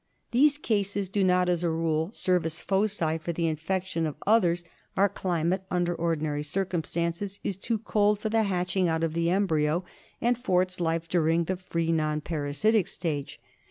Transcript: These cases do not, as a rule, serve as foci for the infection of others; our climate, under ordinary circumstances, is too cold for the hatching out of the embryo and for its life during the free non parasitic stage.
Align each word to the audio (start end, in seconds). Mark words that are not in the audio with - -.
These 0.31 0.57
cases 0.57 1.09
do 1.09 1.23
not, 1.23 1.47
as 1.47 1.63
a 1.63 1.69
rule, 1.69 2.09
serve 2.11 2.43
as 2.47 2.59
foci 2.59 3.19
for 3.19 3.31
the 3.33 3.45
infection 3.45 4.07
of 4.07 4.15
others; 4.25 4.63
our 4.97 5.07
climate, 5.07 5.63
under 5.69 5.93
ordinary 5.93 6.41
circumstances, 6.41 7.39
is 7.43 7.55
too 7.55 7.77
cold 7.77 8.17
for 8.17 8.29
the 8.29 8.41
hatching 8.41 8.87
out 8.87 9.03
of 9.03 9.13
the 9.13 9.29
embryo 9.29 9.85
and 10.19 10.39
for 10.39 10.63
its 10.63 10.79
life 10.79 11.07
during 11.07 11.43
the 11.43 11.55
free 11.57 11.91
non 11.91 12.19
parasitic 12.19 12.87
stage. 12.87 13.39